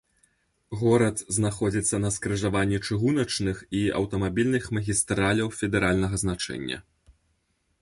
Горад 0.77 1.17
знаходзіцца 1.35 1.99
на 2.05 2.09
скрыжаванні 2.15 2.79
чыгуначных 2.87 3.61
і 3.81 3.83
аўтамабільных 3.99 4.63
магістраляў 4.79 5.47
федэральнага 5.59 6.15
значэння. 6.23 6.77